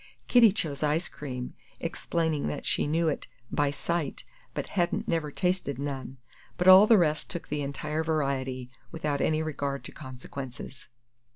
[0.27, 4.23] Kitty chose ice cream, explaining that she knew it "by sight,"
[4.55, 6.17] but hadn't never tasted none;
[6.57, 10.87] but all the rest took the entire variety, without any regard to consequences.